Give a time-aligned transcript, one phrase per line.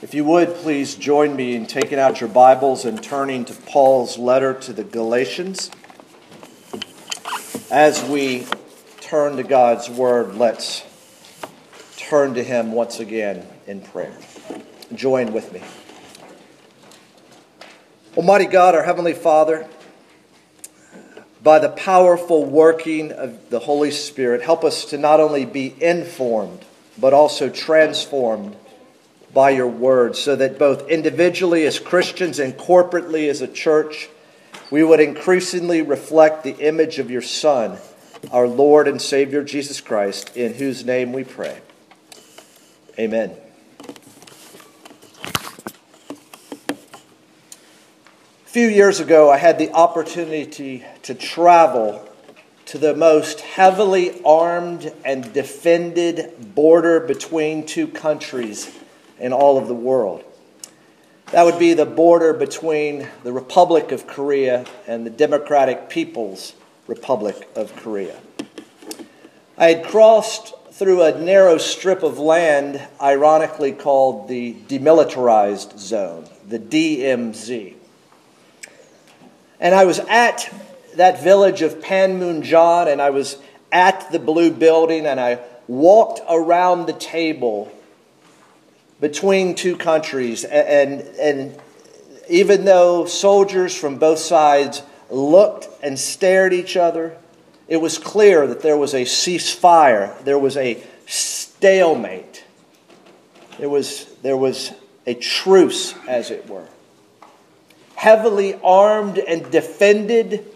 [0.00, 4.16] If you would, please join me in taking out your Bibles and turning to Paul's
[4.16, 5.72] letter to the Galatians.
[7.68, 8.46] As we
[9.00, 10.84] turn to God's Word, let's
[11.96, 14.16] turn to Him once again in prayer.
[14.94, 15.62] Join with me.
[18.16, 19.68] Almighty God, our Heavenly Father,
[21.42, 26.64] by the powerful working of the Holy Spirit, help us to not only be informed,
[26.96, 28.54] but also transformed
[29.32, 34.08] by your word, so that both individually as Christians and corporately as a church,
[34.70, 37.78] we would increasingly reflect the image of your Son,
[38.30, 41.60] our Lord and Savior Jesus Christ, in whose name we pray.
[42.98, 43.36] Amen.
[48.46, 52.08] A few years ago, I had the opportunity to travel
[52.66, 58.74] to the most heavily armed and defended border between two countries
[59.20, 60.24] in all of the world.
[61.32, 66.54] That would be the border between the Republic of Korea and the Democratic People's
[66.86, 68.18] Republic of Korea.
[69.58, 76.58] I had crossed through a narrow strip of land, ironically called the Demilitarized Zone, the
[76.58, 77.74] DMZ.
[79.60, 80.54] And I was at
[80.94, 83.36] that village of Panmunjom, and I was
[83.70, 87.70] at the blue building, and I walked around the table
[89.00, 90.44] between two countries.
[90.44, 91.58] And, and
[92.28, 97.16] even though soldiers from both sides looked and stared at each other,
[97.68, 102.44] it was clear that there was a ceasefire, there was a stalemate,
[103.58, 104.72] there was, there was
[105.06, 106.66] a truce, as it were.
[107.94, 110.46] Heavily armed and defended,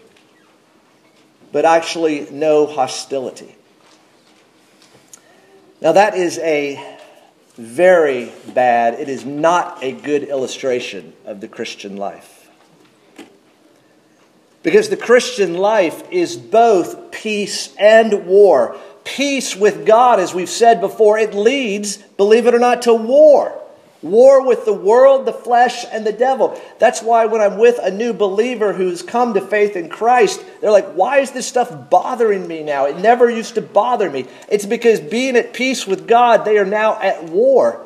[1.51, 3.55] but actually no hostility.
[5.81, 6.92] Now, that is a
[7.55, 8.95] very bad.
[8.95, 12.49] It is not a good illustration of the Christian life.
[14.63, 18.77] Because the Christian life is both peace and war.
[19.03, 23.59] Peace with God, as we've said before, it leads, believe it or not, to war.
[24.03, 26.59] War with the world, the flesh, and the devil.
[26.77, 30.71] That's why when I'm with a new believer who's come to faith in Christ, they're
[30.71, 32.85] like, why is this stuff bothering me now?
[32.85, 34.27] It never used to bother me.
[34.49, 37.85] It's because being at peace with God, they are now at war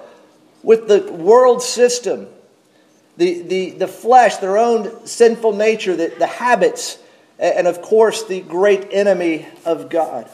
[0.63, 2.27] with the world system,
[3.15, 6.97] the, the, the flesh, their own sinful nature, the, the habits,
[7.37, 10.27] and of course, the great enemy of God.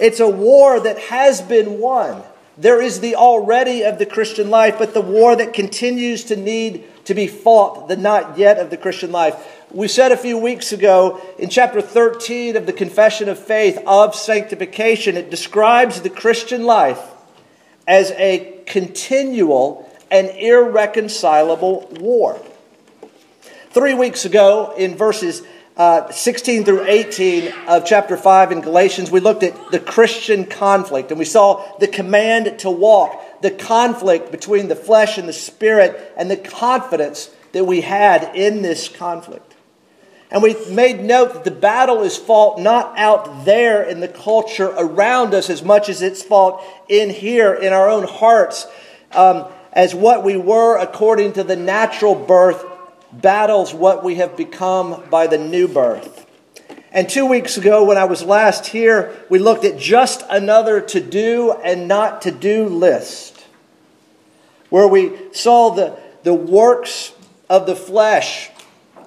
[0.00, 2.24] It's a war that has been won.
[2.56, 6.84] There is the already of the Christian life, but the war that continues to need
[7.04, 9.34] to be fought, the not yet of the Christian life.
[9.72, 14.14] We said a few weeks ago in chapter 13 of the Confession of Faith of
[14.14, 17.00] Sanctification, it describes the Christian life
[17.88, 22.40] as a continual and irreconcilable war.
[23.70, 25.42] Three weeks ago, in verses
[25.76, 31.10] uh, 16 through 18 of chapter 5 in Galatians, we looked at the Christian conflict
[31.10, 36.12] and we saw the command to walk, the conflict between the flesh and the spirit,
[36.16, 39.54] and the confidence that we had in this conflict.
[40.30, 44.72] And we made note that the battle is fought not out there in the culture
[44.76, 48.66] around us as much as it's fought in here, in our own hearts,
[49.12, 52.64] um, as what we were according to the natural birth
[53.20, 56.26] battles what we have become by the new birth.
[56.94, 61.00] And two weeks ago, when I was last here, we looked at just another to
[61.00, 63.44] do and not to do list,
[64.70, 67.12] where we saw the, the works
[67.50, 68.50] of the flesh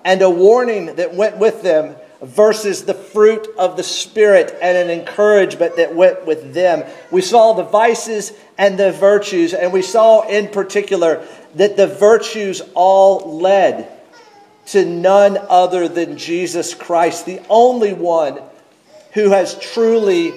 [0.03, 4.89] and a warning that went with them versus the fruit of the Spirit and an
[4.89, 6.83] encouragement that went with them.
[7.09, 11.25] We saw the vices and the virtues, and we saw in particular
[11.55, 13.96] that the virtues all led
[14.67, 18.39] to none other than Jesus Christ, the only one
[19.13, 20.33] who has truly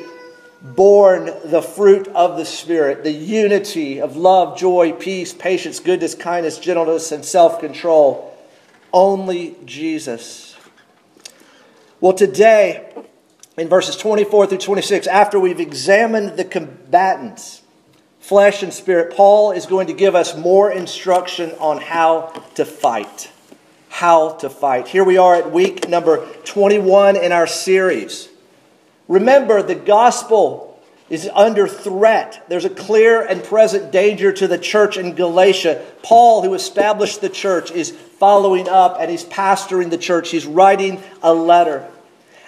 [0.63, 6.59] borne the fruit of the Spirit, the unity of love, joy, peace, patience, goodness, kindness,
[6.59, 8.27] gentleness, and self control.
[8.93, 10.57] Only Jesus.
[12.01, 12.93] Well, today,
[13.57, 17.63] in verses 24 through 26, after we've examined the combatants,
[18.21, 23.31] flesh and spirit, Paul is going to give us more instruction on how to fight
[24.01, 24.89] how to fight.
[24.89, 28.31] Here we are at week number 21 in our series.
[29.09, 32.43] Remember, the gospel is under threat.
[32.49, 35.85] There's a clear and present danger to the church in Galatia.
[36.03, 40.31] Paul, who established the church, is following up and he's pastoring the church.
[40.31, 41.87] He's writing a letter.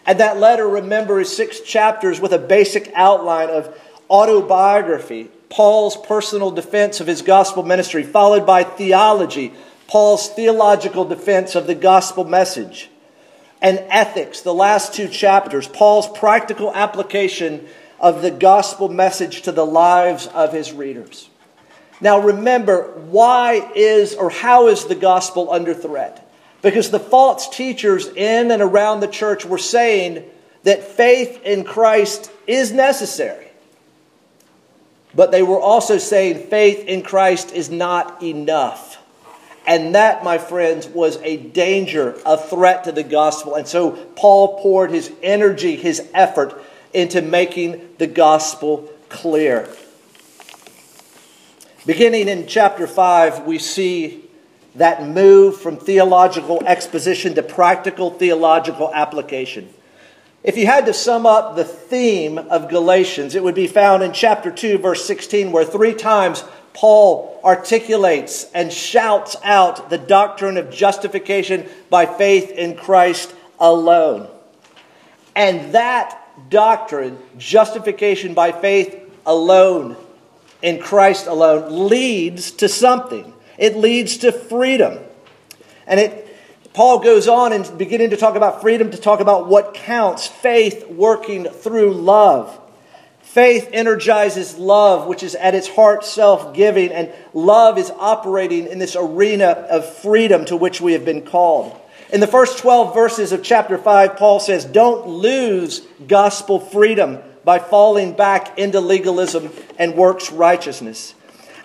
[0.06, 3.78] And that letter, remember, is six chapters with a basic outline of
[4.08, 9.52] autobiography, Paul's personal defense of his gospel ministry, followed by theology,
[9.92, 12.88] Paul's theological defense of the gospel message,
[13.60, 17.68] and ethics, the last two chapters, Paul's practical application
[18.00, 21.28] of the gospel message to the lives of his readers.
[22.00, 26.26] Now remember, why is or how is the gospel under threat?
[26.62, 30.24] Because the false teachers in and around the church were saying
[30.62, 33.48] that faith in Christ is necessary.
[35.14, 39.00] But they were also saying faith in Christ is not enough.
[39.66, 43.54] And that, my friends, was a danger, a threat to the gospel.
[43.54, 46.60] And so Paul poured his energy, his effort
[46.92, 49.68] into making the gospel clear.
[51.86, 54.24] Beginning in chapter 5, we see
[54.74, 59.68] that move from theological exposition to practical theological application.
[60.42, 64.12] If you had to sum up the theme of Galatians, it would be found in
[64.12, 66.42] chapter 2, verse 16, where three times
[66.74, 74.28] Paul articulates and shouts out the doctrine of justification by faith in Christ alone.
[75.36, 76.18] And that
[76.50, 79.96] doctrine, justification by faith alone,
[80.62, 83.32] in Christ alone, leads to something.
[83.58, 84.98] It leads to freedom.
[85.86, 86.22] And it
[86.74, 90.88] Paul goes on and beginning to talk about freedom to talk about what counts, faith
[90.88, 92.58] working through love.
[93.32, 98.78] Faith energizes love, which is at its heart self giving, and love is operating in
[98.78, 101.74] this arena of freedom to which we have been called.
[102.12, 107.58] In the first 12 verses of chapter 5, Paul says, Don't lose gospel freedom by
[107.58, 111.14] falling back into legalism and works righteousness.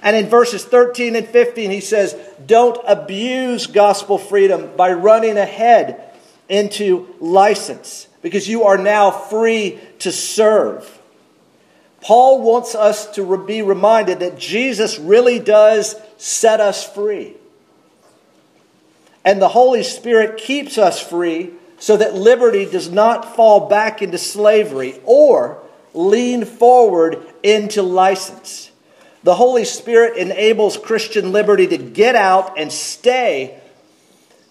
[0.01, 2.15] And in verses 13 and 15, he says,
[2.45, 6.13] Don't abuse gospel freedom by running ahead
[6.47, 10.96] into license, because you are now free to serve.
[12.07, 17.33] Paul wants us to be reminded that Jesus really does set us free.
[19.25, 24.17] And the Holy Spirit keeps us free so that liberty does not fall back into
[24.17, 25.61] slavery or
[25.93, 28.71] lean forward into license.
[29.23, 33.59] The Holy Spirit enables Christian liberty to get out and stay,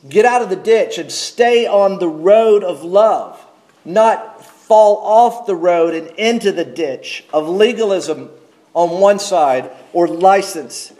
[0.07, 3.43] get out of the ditch and stay on the road of love,
[3.83, 4.36] not
[4.67, 8.29] fall off the road and into the ditch of legalism
[8.75, 10.93] on one side or license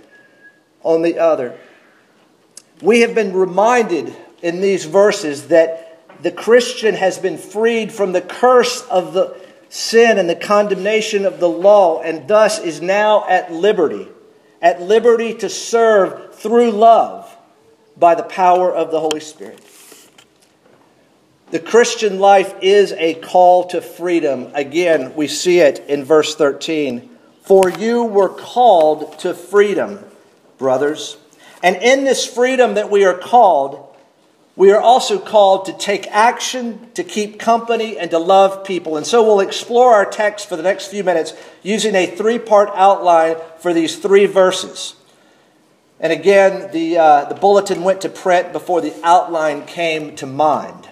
[0.85, 1.59] on the other.
[2.81, 8.21] We have been reminded in these verses that the Christian has been freed from the
[8.21, 9.37] curse of the
[9.69, 14.07] sin and the condemnation of the law, and thus is now at liberty,
[14.63, 17.37] at liberty to serve through love
[17.97, 19.61] by the power of the Holy Spirit.
[21.51, 24.51] The Christian life is a call to freedom.
[24.55, 27.09] Again, we see it in verse 13.
[27.43, 30.01] For you were called to freedom,
[30.59, 31.19] brothers.
[31.63, 33.95] And in this freedom that we are called,
[34.57, 38.97] we are also called to take action, to keep company, and to love people.
[38.97, 41.33] And so we'll explore our text for the next few minutes
[41.63, 44.97] using a three part outline for these three verses.
[46.01, 50.89] And again, the, uh, the bulletin went to print before the outline came to mind.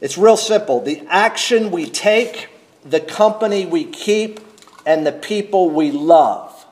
[0.00, 0.80] It's real simple.
[0.80, 2.48] The action we take,
[2.84, 4.40] the company we keep,
[4.86, 6.66] and the people we love.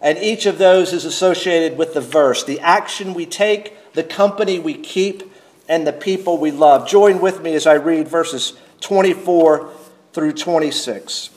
[0.00, 2.44] And each of those is associated with the verse.
[2.44, 5.22] The action we take, the company we keep,
[5.68, 6.88] and the people we love.
[6.88, 9.70] Join with me as I read verses 24
[10.12, 11.30] through 26.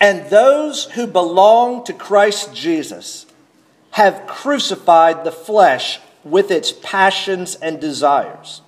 [0.00, 3.26] And those who belong to Christ Jesus
[3.92, 8.62] have crucified the flesh with its passions and desires.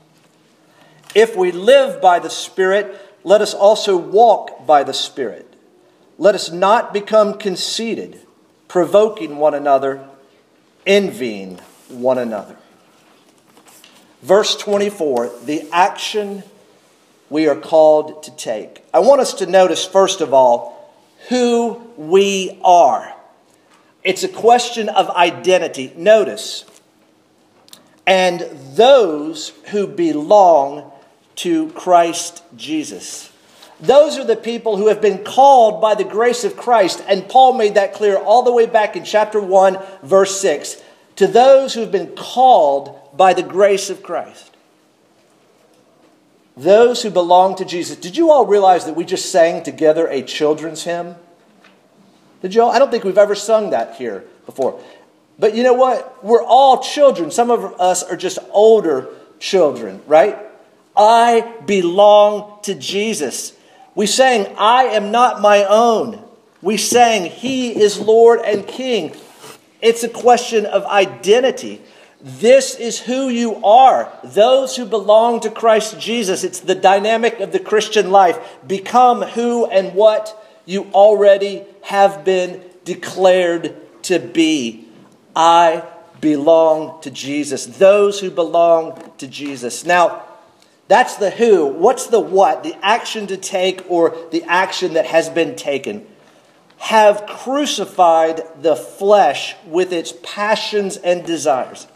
[1.14, 5.54] If we live by the Spirit, let us also walk by the Spirit.
[6.18, 8.20] Let us not become conceited,
[8.68, 10.08] provoking one another
[10.86, 11.58] envying
[11.88, 12.56] one another.
[14.22, 16.42] Verse 24, the action
[17.28, 18.84] we are called to take.
[18.92, 20.94] I want us to notice, first of all,
[21.28, 23.14] who we are.
[24.02, 25.92] It's a question of identity.
[25.96, 26.64] Notice,
[28.06, 28.40] and
[28.74, 30.90] those who belong
[31.36, 33.32] to Christ Jesus.
[33.80, 37.02] Those are the people who have been called by the grace of Christ.
[37.08, 40.82] And Paul made that clear all the way back in chapter 1, verse 6.
[41.16, 44.56] To those who have been called by the grace of Christ.
[46.56, 47.96] Those who belong to Jesus.
[47.96, 51.16] Did you all realize that we just sang together a children's hymn?
[52.42, 52.70] Did you all?
[52.70, 54.80] I don't think we've ever sung that here before.
[55.38, 56.24] But you know what?
[56.24, 57.30] We're all children.
[57.30, 60.38] Some of us are just older children, right?
[60.96, 63.52] I belong to Jesus.
[63.94, 66.22] We sang, I am not my own.
[66.62, 69.14] We sang, He is Lord and King.
[69.82, 71.82] It's a question of identity.
[72.20, 74.10] This is who you are.
[74.24, 76.42] Those who belong to Christ Jesus.
[76.42, 78.38] It's the dynamic of the Christian life.
[78.66, 84.83] Become who and what you already have been declared to be.
[85.34, 85.84] I
[86.20, 87.66] belong to Jesus.
[87.66, 89.84] Those who belong to Jesus.
[89.84, 90.22] Now,
[90.88, 91.66] that's the who.
[91.66, 92.62] What's the what?
[92.62, 96.06] The action to take or the action that has been taken.
[96.78, 101.86] Have crucified the flesh with its passions and desires.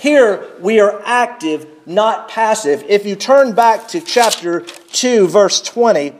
[0.00, 2.84] Here we are active, not passive.
[2.88, 6.12] If you turn back to chapter 2, verse 20,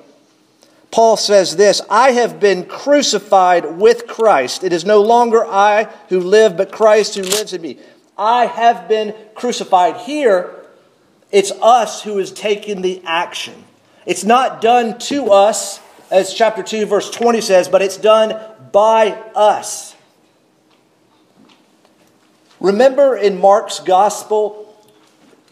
[0.93, 4.63] Paul says this I have been crucified with Christ.
[4.63, 7.79] It is no longer I who live, but Christ who lives in me.
[8.17, 9.97] I have been crucified.
[9.97, 10.55] Here,
[11.33, 13.65] it's us who is taking the action.
[14.05, 15.81] It's not done to us,
[16.11, 18.39] as chapter 2, verse 20 says, but it's done
[18.71, 19.97] by us.
[22.61, 24.77] Remember in Mark's gospel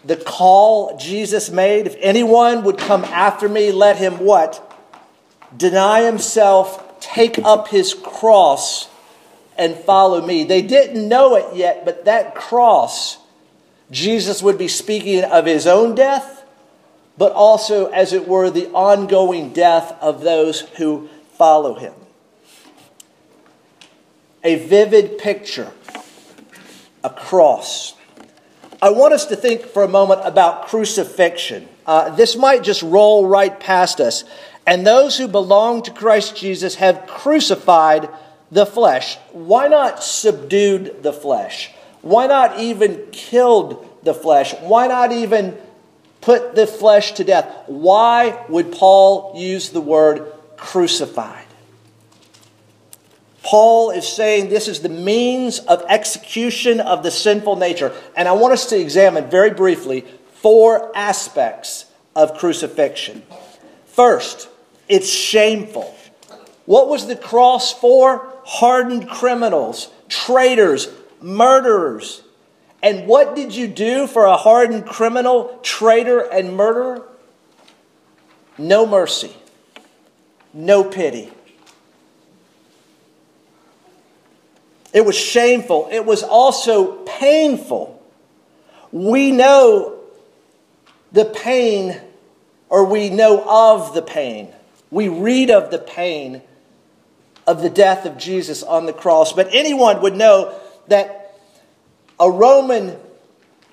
[0.05, 1.87] the call Jesus made?
[1.87, 4.70] If anyone would come after me, let him what?
[5.57, 8.89] Deny himself, take up his cross,
[9.59, 10.45] and follow me.
[10.45, 13.19] They didn't know it yet, but that cross,
[13.91, 16.45] Jesus would be speaking of his own death,
[17.19, 21.95] but also, as it were, the ongoing death of those who follow him.
[24.43, 25.73] A vivid picture
[27.03, 27.95] a cross.
[28.83, 31.69] I want us to think for a moment about crucifixion.
[31.87, 34.25] Uh, this might just roll right past us.
[34.67, 38.09] And those who belong to Christ Jesus have crucified
[38.51, 39.17] the flesh.
[39.33, 41.71] Why not subdued the flesh?
[42.03, 44.55] Why not even killed the flesh?
[44.61, 45.57] Why not even
[46.21, 47.65] put the flesh to death?
[47.67, 51.47] Why would Paul use the word crucified?
[53.43, 57.93] Paul is saying this is the means of execution of the sinful nature.
[58.15, 63.23] And I want us to examine very briefly four aspects of crucifixion.
[64.01, 64.49] First,
[64.89, 65.95] it's shameful.
[66.65, 68.33] What was the cross for?
[68.47, 70.89] Hardened criminals, traitors,
[71.21, 72.23] murderers.
[72.83, 77.07] And what did you do for a hardened criminal, traitor, and murderer?
[78.57, 79.37] No mercy,
[80.55, 81.31] no pity.
[84.95, 85.91] It was shameful.
[85.93, 88.03] It was also painful.
[88.93, 90.01] We know
[91.13, 92.01] the pain,
[92.71, 94.49] or we know of the pain.
[94.91, 96.41] We read of the pain
[97.47, 99.33] of the death of Jesus on the cross.
[99.33, 100.59] But anyone would know
[100.89, 101.37] that
[102.19, 102.97] a Roman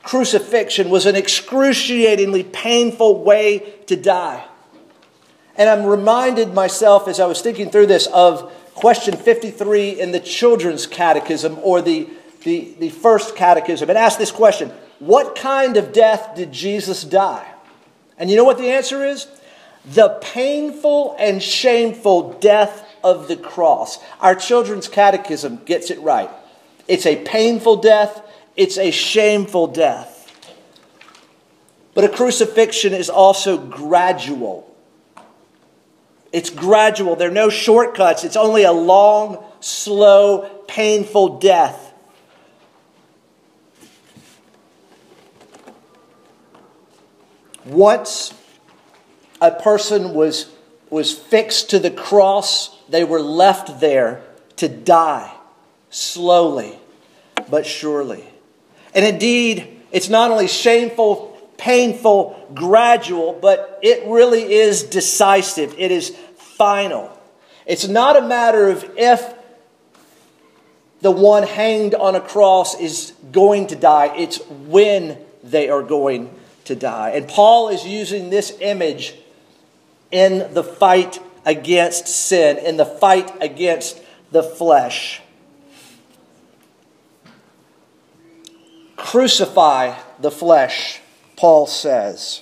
[0.04, 4.46] crucifixion was an excruciatingly painful way to die.
[5.56, 10.20] And I'm reminded myself as I was thinking through this of question 53 in the
[10.20, 12.08] children's catechism or the,
[12.44, 13.90] the, the first catechism.
[13.90, 17.46] It asks this question What kind of death did Jesus die?
[18.18, 19.28] And you know what the answer is?
[19.86, 24.00] The painful and shameful death of the cross.
[24.20, 26.30] Our children's catechism gets it right.
[26.88, 28.22] It's a painful death,
[28.56, 30.16] it's a shameful death.
[31.94, 34.68] But a crucifixion is also gradual.
[36.32, 37.16] It's gradual.
[37.16, 38.24] There are no shortcuts.
[38.24, 41.87] It's only a long, slow, painful death.
[47.68, 48.34] Once
[49.42, 50.52] a person was,
[50.90, 54.24] was fixed to the cross, they were left there
[54.58, 55.34] to die
[55.90, 56.78] slowly
[57.50, 58.24] but surely.
[58.94, 65.76] And indeed, it's not only shameful painful, gradual, but it really is decisive.
[65.78, 67.12] It is final.
[67.66, 69.34] It's not a matter of if
[71.02, 76.34] the one hanged on a cross is going to die, it's when they are going
[76.68, 77.12] to die.
[77.12, 79.16] And Paul is using this image
[80.12, 85.22] in the fight against sin, in the fight against the flesh.
[88.96, 91.02] Crucify the flesh
[91.38, 92.42] Paul says.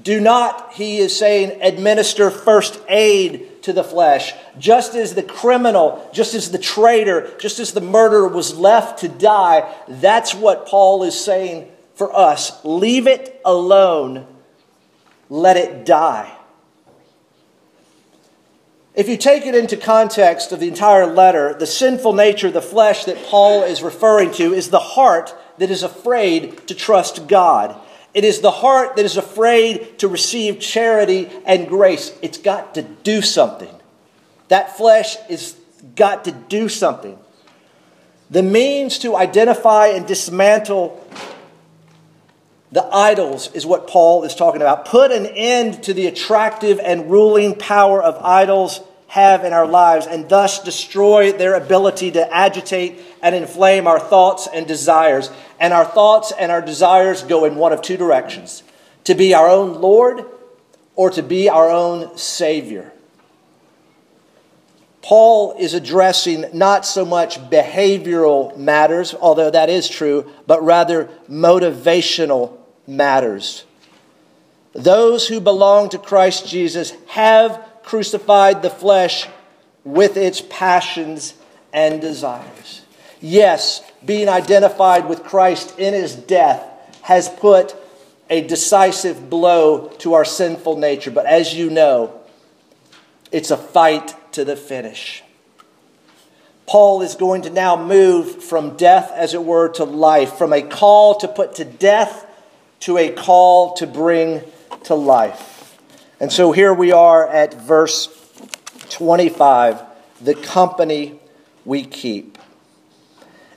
[0.00, 4.34] Do not, he is saying, administer first aid to the flesh.
[4.58, 9.08] Just as the criminal, just as the traitor, just as the murderer was left to
[9.08, 12.64] die, that's what Paul is saying for us.
[12.64, 14.26] Leave it alone,
[15.28, 16.36] let it die.
[18.94, 22.60] If you take it into context of the entire letter, the sinful nature, of the
[22.60, 27.80] flesh that Paul is referring to, is the heart that is afraid to trust God.
[28.12, 32.14] It is the heart that is afraid to receive charity and grace.
[32.20, 33.74] It's got to do something.
[34.48, 35.56] That flesh is
[35.96, 37.18] got to do something.
[38.28, 41.01] The means to identify and dismantle
[42.72, 44.86] the idols is what Paul is talking about.
[44.86, 50.06] Put an end to the attractive and ruling power of idols have in our lives
[50.06, 55.30] and thus destroy their ability to agitate and inflame our thoughts and desires.
[55.60, 58.62] And our thoughts and our desires go in one of two directions
[59.04, 60.24] to be our own Lord
[60.96, 62.90] or to be our own Savior.
[65.02, 72.56] Paul is addressing not so much behavioral matters, although that is true, but rather motivational
[72.86, 73.64] matters.
[74.72, 79.28] Those who belong to Christ Jesus have crucified the flesh
[79.84, 81.34] with its passions
[81.72, 82.82] and desires.
[83.20, 86.64] Yes, being identified with Christ in his death
[87.02, 87.76] has put
[88.30, 91.10] a decisive blow to our sinful nature.
[91.10, 92.20] But as you know,
[93.30, 95.22] it's a fight to the finish.
[96.66, 100.62] Paul is going to now move from death, as it were, to life, from a
[100.62, 102.26] call to put to death
[102.82, 104.42] to a call to bring
[104.84, 105.78] to life.
[106.18, 108.08] And so here we are at verse
[108.90, 109.80] 25
[110.20, 111.18] the company
[111.64, 112.38] we keep.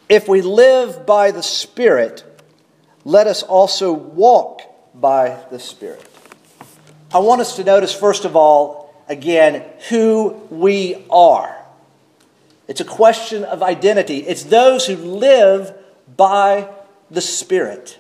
[0.08, 2.24] If we live by the Spirit,
[3.04, 4.62] let us also walk
[4.94, 6.08] by the Spirit.
[7.12, 11.56] I want us to notice, first of all, again, who we are.
[12.68, 14.20] It's a question of identity.
[14.20, 15.74] It's those who live
[16.16, 16.70] by
[17.10, 17.98] the Spirit.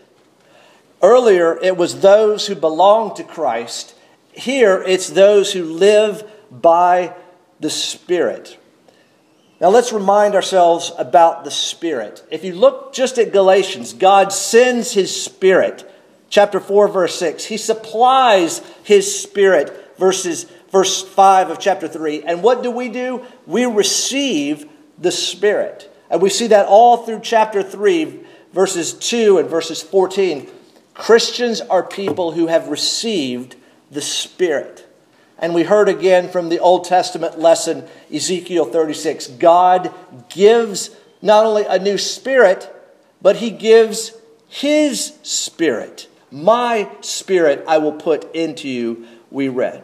[1.01, 3.95] Earlier, it was those who belong to Christ.
[4.31, 7.13] Here, it's those who live by
[7.59, 8.57] the Spirit.
[9.61, 12.23] Now, let's remind ourselves about the Spirit.
[12.29, 15.89] If you look just at Galatians, God sends His Spirit.
[16.29, 17.45] Chapter 4, verse 6.
[17.45, 22.23] He supplies His Spirit, verses verse 5 of chapter 3.
[22.23, 23.25] And what do we do?
[23.45, 25.89] We receive the Spirit.
[26.09, 28.19] And we see that all through chapter 3,
[28.51, 30.49] verses 2 and verses 14.
[30.95, 33.55] Christians are people who have received
[33.91, 34.87] the Spirit.
[35.37, 39.27] And we heard again from the Old Testament lesson, Ezekiel 36.
[39.27, 39.93] God
[40.29, 42.71] gives not only a new spirit,
[43.21, 44.13] but He gives
[44.47, 46.07] His Spirit.
[46.31, 49.83] My Spirit I will put into you, we read.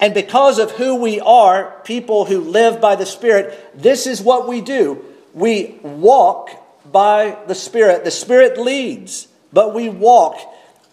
[0.00, 4.48] And because of who we are, people who live by the Spirit, this is what
[4.48, 5.04] we do.
[5.34, 6.50] We walk
[6.90, 8.04] by the Spirit.
[8.04, 10.38] The Spirit leads, but we walk,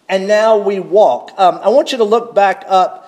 [0.08, 1.32] and now we walk.
[1.36, 3.06] Um, I want you to look back up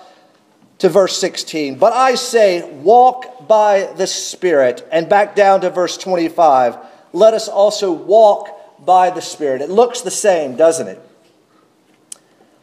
[0.79, 1.77] to verse 16.
[1.77, 4.87] But I say, walk by the Spirit.
[4.91, 6.77] And back down to verse 25.
[7.13, 9.61] Let us also walk by the Spirit.
[9.61, 11.01] It looks the same, doesn't it?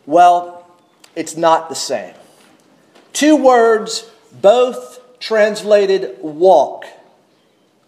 [0.07, 0.66] Well,
[1.14, 2.14] it's not the same.
[3.12, 6.85] Two words, both translated walk,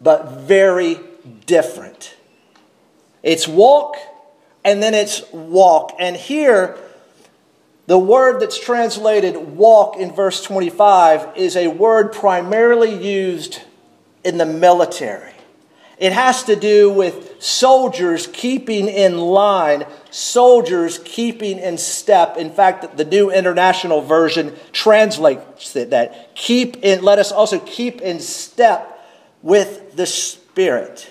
[0.00, 0.98] but very
[1.46, 2.16] different.
[3.22, 3.96] It's walk
[4.64, 5.94] and then it's walk.
[5.98, 6.76] And here,
[7.86, 13.62] the word that's translated walk in verse 25 is a word primarily used
[14.24, 15.32] in the military.
[15.98, 22.36] It has to do with soldiers keeping in line, soldiers keeping in step.
[22.36, 28.00] In fact, the New International Version translates it that keep in, let us also keep
[28.00, 29.04] in step
[29.42, 31.08] with the Spirit.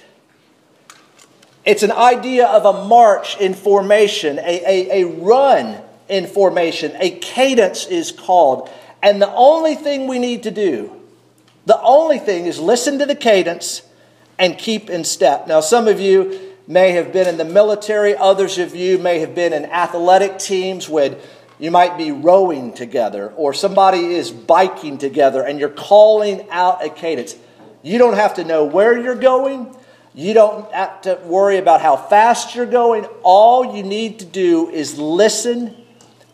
[1.67, 5.77] It's an idea of a march in formation, a, a, a run
[6.07, 8.69] in formation, a cadence is called.
[9.03, 10.93] And the only thing we need to do,
[11.65, 13.81] the only thing is listen to the cadence
[14.39, 15.45] and keep in step.
[15.45, 19.35] Now, some of you may have been in the military, others of you may have
[19.35, 21.17] been in athletic teams when
[21.59, 26.89] you might be rowing together or somebody is biking together and you're calling out a
[26.89, 27.35] cadence.
[27.83, 29.75] You don't have to know where you're going.
[30.17, 33.05] You don't have to worry about how fast you're going.
[33.21, 35.75] All you need to do is listen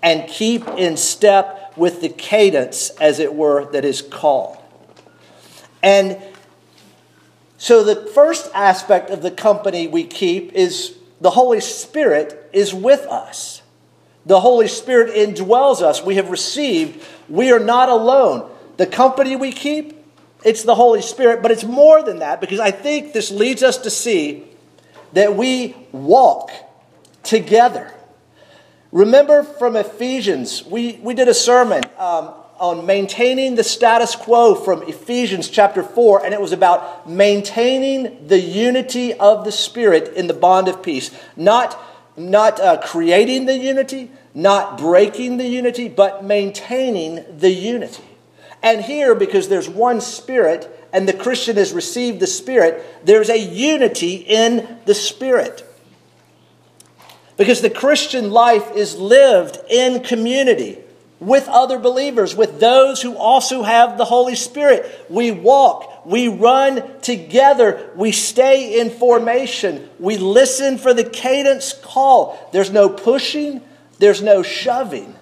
[0.01, 4.57] and keep in step with the cadence, as it were, that is called.
[5.83, 6.17] And
[7.57, 13.01] so, the first aspect of the company we keep is the Holy Spirit is with
[13.01, 13.63] us.
[14.25, 16.01] The Holy Spirit indwells us.
[16.01, 17.05] We have received.
[17.27, 18.49] We are not alone.
[18.77, 20.02] The company we keep,
[20.45, 23.77] it's the Holy Spirit, but it's more than that because I think this leads us
[23.79, 24.45] to see
[25.13, 26.51] that we walk
[27.23, 27.91] together.
[28.91, 34.83] Remember from Ephesians, we, we did a sermon um, on maintaining the status quo from
[34.83, 40.33] Ephesians chapter 4, and it was about maintaining the unity of the Spirit in the
[40.33, 41.09] bond of peace.
[41.35, 41.79] Not
[42.15, 48.03] not uh, creating the unity, not breaking the unity, but maintaining the unity.
[48.63, 53.37] And here, because there's one Spirit and the Christian has received the Spirit, there's a
[53.37, 55.69] unity in the Spirit.
[57.35, 60.77] Because the Christian life is lived in community
[61.19, 65.05] with other believers, with those who also have the Holy Spirit.
[65.09, 72.49] We walk, we run together, we stay in formation, we listen for the cadence call.
[72.51, 73.61] There's no pushing,
[73.99, 75.15] there's no shoving.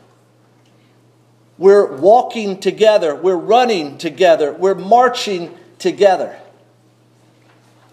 [1.61, 6.35] We're walking together, we're running together, we're marching together.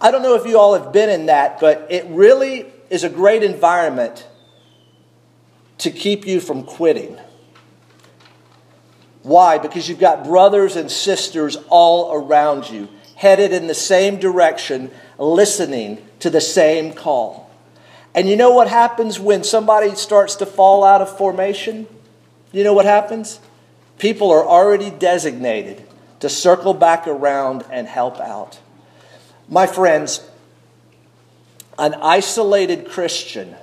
[0.01, 3.11] I don't know if you all have been in that, but it really is a
[3.11, 4.27] great environment
[5.77, 7.19] to keep you from quitting.
[9.23, 9.59] Why?
[9.59, 15.99] Because you've got brothers and sisters all around you, headed in the same direction, listening
[16.21, 17.51] to the same call.
[18.15, 21.87] And you know what happens when somebody starts to fall out of formation?
[22.51, 23.41] You know what happens?
[23.99, 25.85] People are already designated
[26.21, 28.59] to circle back around and help out.
[29.49, 30.29] My friends,
[31.79, 33.55] an isolated Christian,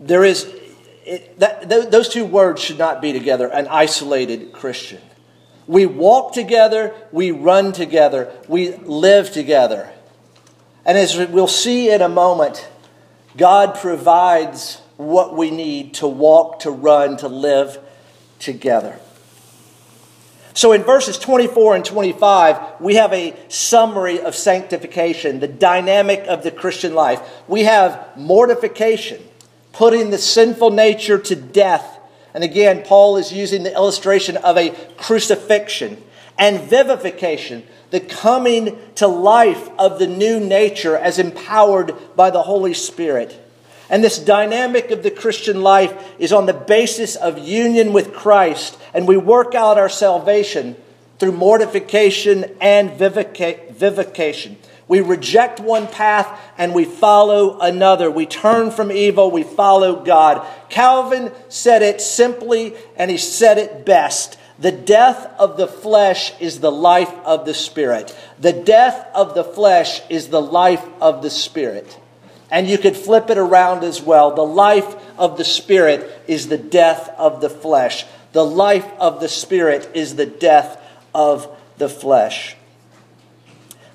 [0.00, 0.52] there is,
[1.04, 5.00] it, that, those two words should not be together, an isolated Christian.
[5.66, 9.92] We walk together, we run together, we live together.
[10.84, 12.68] And as we'll see in a moment,
[13.36, 17.78] God provides what we need to walk, to run, to live
[18.38, 18.98] together.
[20.56, 26.42] So in verses 24 and 25, we have a summary of sanctification, the dynamic of
[26.42, 27.20] the Christian life.
[27.46, 29.22] We have mortification,
[29.72, 31.98] putting the sinful nature to death.
[32.32, 36.02] And again, Paul is using the illustration of a crucifixion
[36.38, 42.72] and vivification, the coming to life of the new nature as empowered by the Holy
[42.72, 43.45] Spirit.
[43.88, 48.78] And this dynamic of the Christian life is on the basis of union with Christ,
[48.92, 50.76] and we work out our salvation
[51.18, 54.56] through mortification and vivification.
[54.88, 58.10] We reject one path and we follow another.
[58.10, 60.46] We turn from evil, we follow God.
[60.68, 64.38] Calvin said it simply, and he said it best.
[64.58, 68.16] The death of the flesh is the life of the Spirit.
[68.38, 71.98] The death of the flesh is the life of the Spirit.
[72.50, 74.34] And you could flip it around as well.
[74.34, 78.04] The life of the Spirit is the death of the flesh.
[78.32, 80.80] The life of the Spirit is the death
[81.14, 82.56] of the flesh.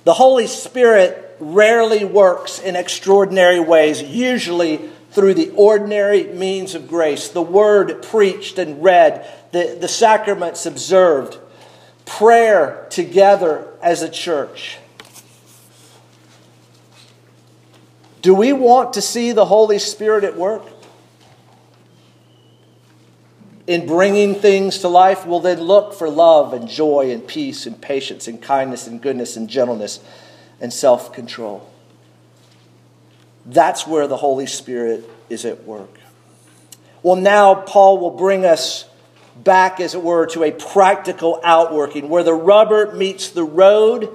[0.04, 7.28] The Holy Spirit rarely works in extraordinary ways, usually through the ordinary means of grace
[7.28, 11.38] the word preached and read, the, the sacraments observed,
[12.06, 14.78] prayer together as a church.
[18.22, 20.64] Do we want to see the Holy Spirit at work?
[23.66, 27.82] In bringing things to life, we'll then look for love and joy and peace and
[27.82, 30.00] patience and kindness and goodness and gentleness
[30.60, 31.68] and self control.
[33.46, 36.00] That's where the Holy Spirit is at work.
[37.02, 38.86] Well, now Paul will bring us
[39.36, 44.10] back, as it were, to a practical outworking where the rubber meets the road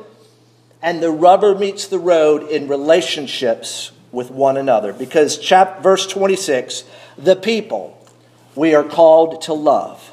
[0.83, 4.95] and the rubber meets the road in relationships with one another.
[4.95, 6.85] Because chap, verse 26,
[7.19, 8.03] the people
[8.55, 10.11] we are called to love.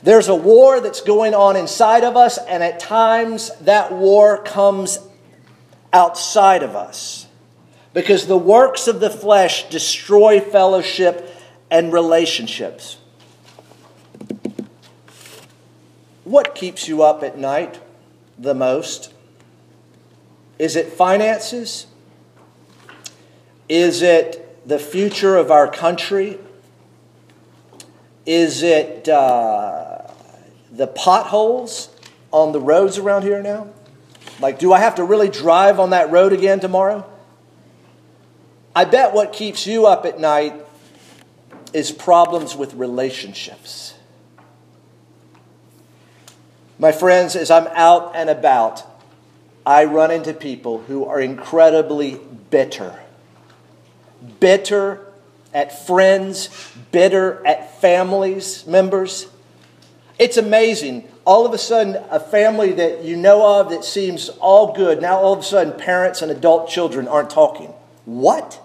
[0.00, 5.00] There's a war that's going on inside of us, and at times that war comes
[5.92, 7.26] outside of us.
[7.92, 11.28] Because the works of the flesh destroy fellowship
[11.68, 12.96] and relationships.
[16.22, 17.80] What keeps you up at night
[18.38, 19.12] the most?
[20.62, 21.88] Is it finances?
[23.68, 26.38] Is it the future of our country?
[28.26, 30.02] Is it uh,
[30.70, 31.92] the potholes
[32.30, 33.70] on the roads around here now?
[34.38, 37.10] Like, do I have to really drive on that road again tomorrow?
[38.72, 40.54] I bet what keeps you up at night
[41.72, 43.94] is problems with relationships.
[46.78, 48.91] My friends, as I'm out and about,
[49.64, 52.20] I run into people who are incredibly
[52.50, 52.98] bitter.
[54.40, 55.06] Bitter
[55.54, 56.48] at friends,
[56.90, 59.28] bitter at families members.
[60.18, 61.08] It's amazing.
[61.24, 65.18] All of a sudden, a family that you know of that seems all good, now
[65.18, 67.72] all of a sudden, parents and adult children aren't talking.
[68.04, 68.60] What?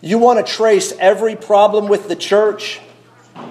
[0.00, 2.80] You want to trace every problem with the church?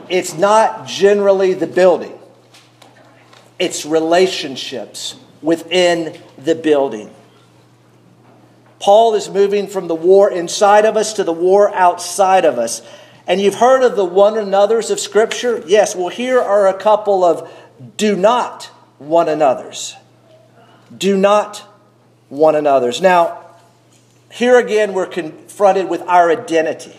[0.08, 2.19] It's not generally the building
[3.60, 7.14] it's relationships within the building.
[8.80, 12.82] Paul is moving from the war inside of us to the war outside of us.
[13.28, 15.62] And you've heard of the one another's of Scripture?
[15.68, 17.52] Yes, well, here are a couple of
[17.98, 18.66] do not
[18.98, 19.96] one another's.
[20.98, 21.58] Do not
[22.30, 23.02] one another's.
[23.02, 23.46] Now,
[24.32, 26.98] here again, we're confronted with our identity.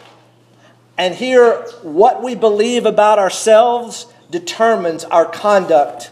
[0.98, 6.10] And here, what we believe about ourselves determines our conduct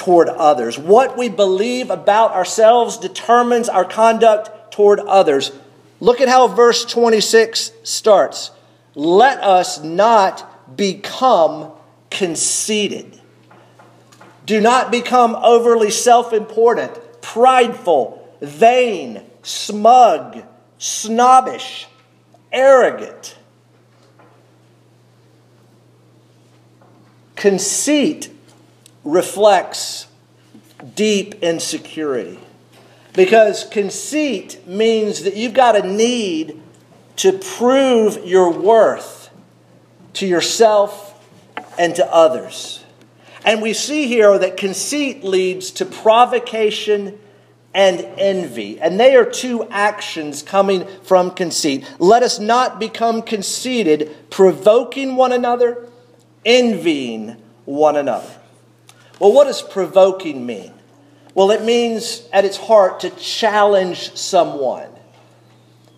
[0.00, 0.78] toward others.
[0.78, 5.52] What we believe about ourselves determines our conduct toward others.
[6.00, 8.50] Look at how verse 26 starts.
[8.94, 11.72] Let us not become
[12.08, 13.20] conceited.
[14.46, 20.42] Do not become overly self important, prideful, vain, smug,
[20.78, 21.88] snobbish,
[22.50, 23.36] arrogant.
[27.36, 28.30] Conceit
[29.10, 30.06] reflects
[30.94, 32.38] deep insecurity.
[33.12, 36.60] Because conceit means that you've got a need
[37.16, 39.30] to prove your worth
[40.14, 41.06] to yourself
[41.78, 42.84] and to others.
[43.44, 47.18] And we see here that conceit leads to provocation
[47.74, 48.80] and envy.
[48.80, 51.90] And they are two actions coming from conceit.
[51.98, 55.88] Let us not become conceited, provoking one another,
[56.44, 58.39] envying one another.
[59.20, 60.72] Well, what does provoking mean?
[61.34, 64.88] Well, it means at its heart to challenge someone,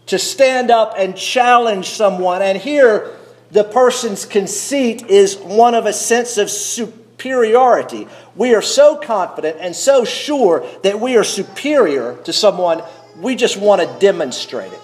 [0.07, 2.43] to stand up and challenge someone.
[2.43, 3.17] And here,
[3.53, 8.09] the person's conceit is one of a sense of superiority.
[8.35, 12.83] We are so confident and so sure that we are superior to someone,
[13.21, 14.81] we just want to demonstrate it.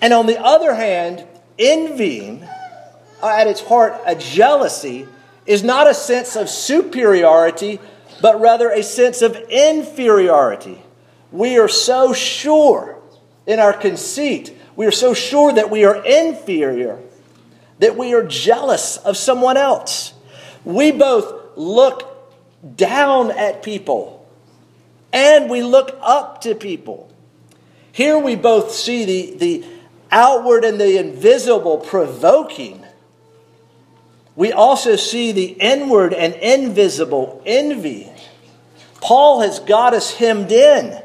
[0.00, 1.26] And on the other hand,
[1.58, 2.44] envying,
[3.22, 5.06] uh, at its heart, a jealousy,
[5.48, 7.80] is not a sense of superiority,
[8.20, 10.80] but rather a sense of inferiority.
[11.32, 13.00] We are so sure
[13.46, 17.00] in our conceit, we are so sure that we are inferior,
[17.78, 20.12] that we are jealous of someone else.
[20.64, 22.36] We both look
[22.76, 24.28] down at people
[25.14, 27.10] and we look up to people.
[27.90, 29.66] Here we both see the, the
[30.10, 32.84] outward and the invisible provoking
[34.38, 38.08] we also see the inward and invisible envy.
[39.00, 41.02] Paul has got us hemmed in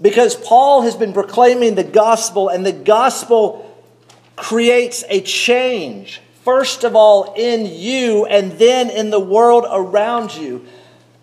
[0.00, 3.70] because Paul has been proclaiming the gospel, and the gospel
[4.34, 10.64] creates a change, first of all in you, and then in the world around you.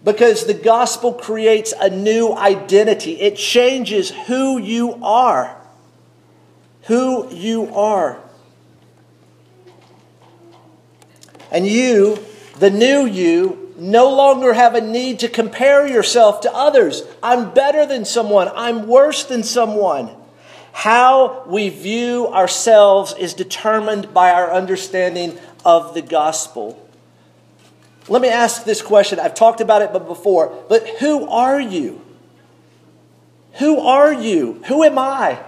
[0.03, 5.60] Because the gospel creates a new identity, it changes who you are.
[6.83, 8.21] Who you are.
[11.51, 12.23] And you,
[12.60, 17.03] the new you, no longer have a need to compare yourself to others.
[17.21, 20.10] I'm better than someone, I'm worse than someone.
[20.73, 26.83] How we view ourselves is determined by our understanding of the gospel.
[28.07, 29.19] Let me ask this question.
[29.19, 32.01] I've talked about it before, but who are you?
[33.53, 34.62] Who are you?
[34.67, 35.39] Who am I?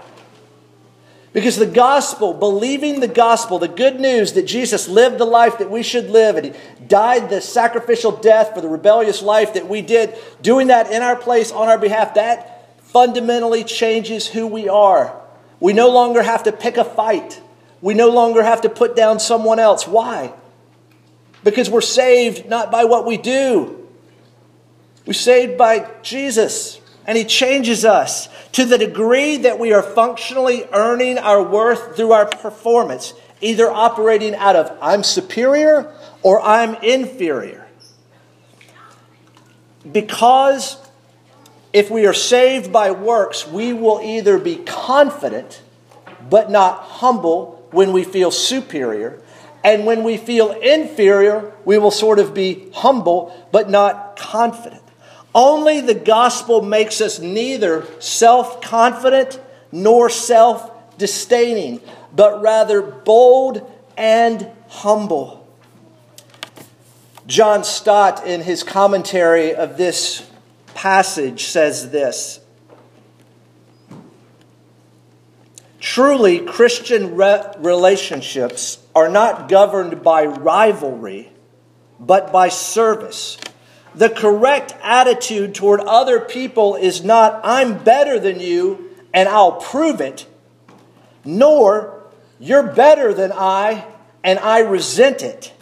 [1.39, 5.71] Because the gospel, believing the gospel, the good news that Jesus lived the life that
[5.71, 6.53] we should live and he
[6.85, 11.15] died the sacrificial death for the rebellious life that we did, doing that in our
[11.15, 15.17] place on our behalf, that fundamentally changes who we are.
[15.61, 17.41] We no longer have to pick a fight.
[17.79, 19.87] We no longer have to put down someone else.
[19.87, 20.33] Why?
[21.45, 23.87] Because we're saved not by what we do.
[25.05, 30.65] We're saved by Jesus and He changes us to the degree that we are functionally
[30.71, 35.91] earning our worth through our performance, either operating out of I'm superior
[36.21, 37.65] or I'm inferior.
[39.91, 40.77] Because
[41.73, 45.63] if we are saved by works, we will either be confident
[46.29, 49.19] but not humble when we feel superior.
[49.63, 54.83] And when we feel inferior, we will sort of be humble but not confident.
[55.33, 59.39] Only the gospel makes us neither self confident
[59.71, 61.81] nor self disdaining,
[62.15, 65.47] but rather bold and humble.
[67.27, 70.27] John Stott, in his commentary of this
[70.73, 72.39] passage, says this
[75.79, 81.31] Truly, Christian re- relationships are not governed by rivalry,
[81.99, 83.37] but by service
[83.95, 90.01] the correct attitude toward other people is not, I'm better than you and I'll prove
[90.01, 90.25] it,
[91.25, 92.03] nor,
[92.39, 93.85] you're better than I
[94.23, 95.53] and I resent it,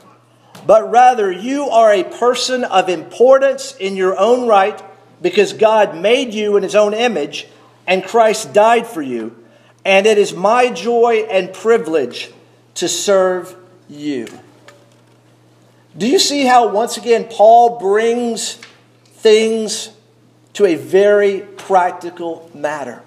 [0.65, 4.81] but rather, you are a person of importance in your own right,
[5.21, 7.47] because God made you in his own image
[7.87, 9.35] and Christ died for you.
[9.85, 12.29] And it is my joy and privilege
[12.75, 13.55] to serve
[13.87, 14.27] you.
[15.97, 18.59] Do you see how, once again, Paul brings
[19.15, 19.89] things
[20.53, 23.01] to a very practical matter?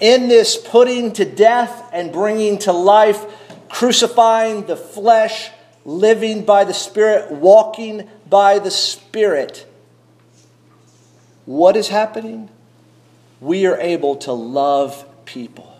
[0.00, 3.24] In this putting to death and bringing to life,
[3.68, 5.50] crucifying the flesh,
[5.84, 9.66] living by the Spirit, walking by the Spirit,
[11.44, 12.50] what is happening?
[13.40, 15.78] We are able to love people.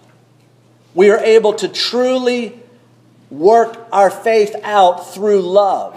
[0.94, 2.62] We are able to truly
[3.30, 5.96] work our faith out through love.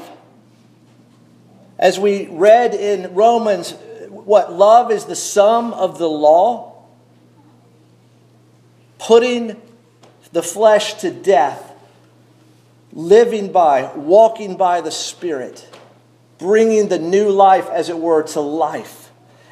[1.77, 3.73] As we read in Romans,
[4.09, 6.83] what love is the sum of the law,
[8.97, 9.61] putting
[10.31, 11.71] the flesh to death,
[12.91, 15.67] living by, walking by the Spirit,
[16.37, 19.11] bringing the new life, as it were, to life,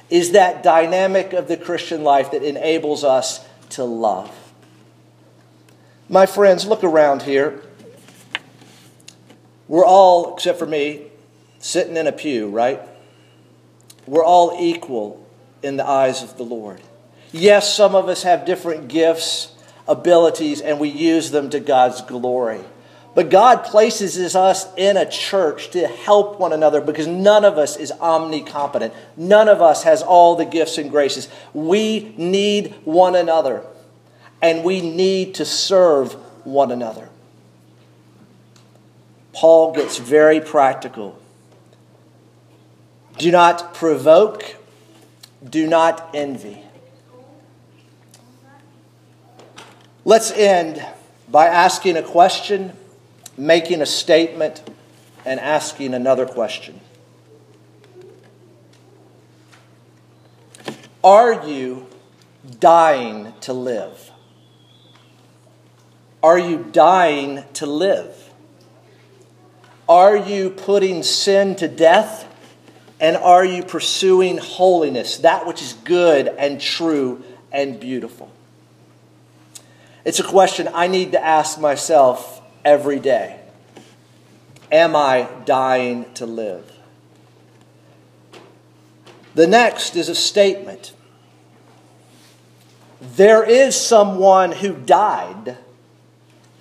[0.10, 4.47] is that dynamic of the Christian life that enables us to love.
[6.10, 7.62] My friends, look around here.
[9.68, 11.08] We're all, except for me,
[11.60, 12.82] sitting in a pew, right?
[14.06, 15.28] We're all equal
[15.62, 16.82] in the eyes of the Lord.
[17.34, 19.54] Yes, some of us have different gifts,
[19.86, 22.62] abilities, and we use them to God's glory.
[23.14, 27.76] But God places us in a church to help one another because none of us
[27.76, 28.94] is omnicompetent.
[29.18, 31.28] None of us has all the gifts and graces.
[31.54, 33.64] We need one another,
[34.42, 36.14] and we need to serve
[36.46, 37.10] one another.
[39.34, 41.20] Paul gets very practical.
[43.18, 44.56] Do not provoke,
[45.48, 46.62] do not envy.
[50.06, 50.86] Let's end
[51.28, 52.74] by asking a question,
[53.38, 54.64] making a statement,
[55.26, 56.80] and asking another question.
[61.04, 61.88] Are you
[62.60, 64.12] dying to live?
[66.28, 68.14] Are you dying to live?
[69.88, 72.28] Are you putting sin to death?
[73.00, 78.30] And are you pursuing holiness, that which is good and true and beautiful?
[80.04, 83.40] It's a question I need to ask myself every day.
[84.70, 86.70] Am I dying to live?
[89.34, 90.92] The next is a statement.
[93.00, 95.60] There is someone who died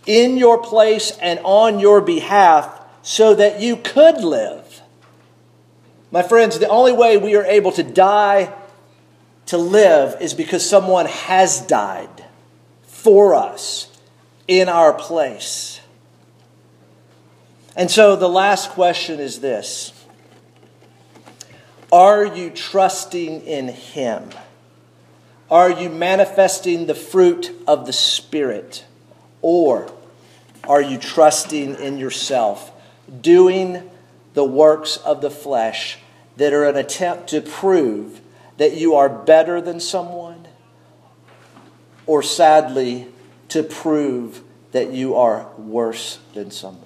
[0.07, 4.81] in your place and on your behalf so that you could live.
[6.11, 8.53] My friends, the only way we are able to die
[9.47, 12.25] to live is because someone has died
[12.87, 13.89] for us
[14.49, 15.81] in our place.
[17.77, 19.93] And so the last question is this
[21.93, 24.31] Are you trusting in Him?
[25.51, 28.85] Are you manifesting the fruit of the Spirit?
[29.43, 29.93] Or
[30.69, 32.73] are you trusting in yourself?
[33.21, 33.89] doing
[34.35, 35.99] the works of the flesh
[36.37, 38.21] that are an attempt to prove
[38.59, 40.47] that you are better than someone,
[42.07, 43.07] or sadly,
[43.49, 46.83] to prove that you are worse than someone.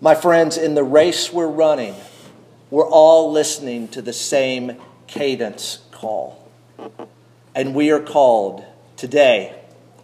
[0.00, 1.94] My friends, in the race we're running,
[2.70, 6.48] we're all listening to the same cadence call.
[7.54, 8.64] And we are called
[8.96, 9.54] today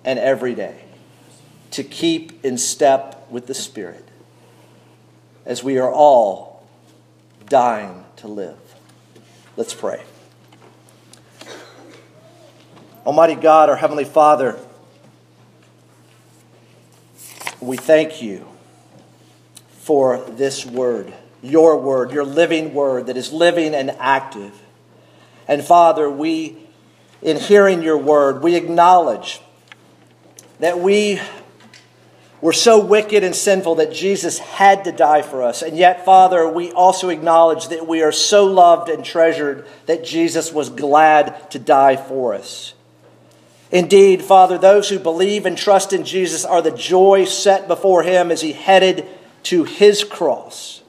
[0.04, 0.85] and every day
[1.76, 4.02] to keep in step with the Spirit
[5.44, 6.66] as we are all
[7.50, 8.56] dying to live.
[9.58, 10.02] Let's pray.
[13.04, 14.58] Almighty God, our Heavenly Father,
[17.60, 18.48] we thank you
[19.80, 21.12] for this word,
[21.42, 24.58] your word, your living word that is living and active.
[25.46, 26.56] And Father, we,
[27.20, 29.42] in hearing your word, we acknowledge
[30.58, 31.20] that we
[32.40, 35.62] we're so wicked and sinful that Jesus had to die for us.
[35.62, 40.52] And yet, Father, we also acknowledge that we are so loved and treasured that Jesus
[40.52, 42.74] was glad to die for us.
[43.72, 48.30] Indeed, Father, those who believe and trust in Jesus are the joy set before him
[48.30, 49.06] as he headed
[49.44, 50.82] to his cross.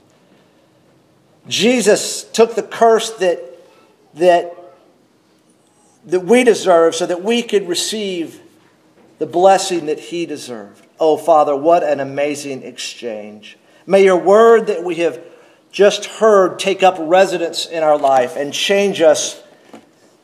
[1.48, 3.40] Jesus took the curse that,
[4.16, 4.54] that,
[6.06, 8.42] that we deserve so that we could receive
[9.18, 10.87] the blessing that he deserved.
[11.00, 13.58] Oh, Father, what an amazing exchange.
[13.86, 15.22] May your word that we have
[15.72, 19.42] just heard take up residence in our life and change us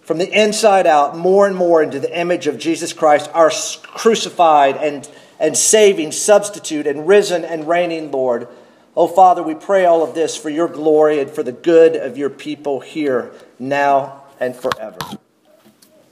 [0.02, 3.52] from the inside out more and more into the image of Jesus Christ, our
[3.84, 5.10] crucified and,
[5.40, 8.48] and saving substitute and risen and reigning Lord.
[8.96, 12.18] Oh, Father, we pray all of this for your glory and for the good of
[12.18, 15.00] your people here, now and forever.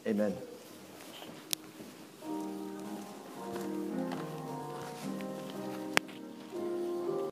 [0.07, 0.35] Amen.